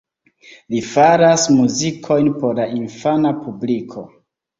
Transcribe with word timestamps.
Li 0.75 0.79
faras 0.93 1.43
muzikojn 1.57 2.31
por 2.39 2.57
la 2.61 2.65
infana 2.79 3.35
publiko. 3.43 4.07